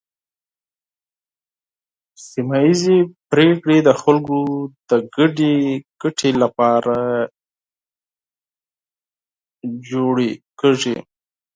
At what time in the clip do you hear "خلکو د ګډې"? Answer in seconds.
4.01-5.55